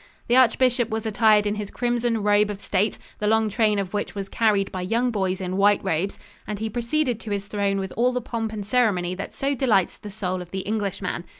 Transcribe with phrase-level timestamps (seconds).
[0.27, 4.15] The archbishop was attired in his crimson robe of state, the long train of which
[4.15, 7.93] was carried by young boys in white robes, and he proceeded to his throne with
[7.95, 11.23] all the pomp and ceremony that so delights the soul of the Englishman.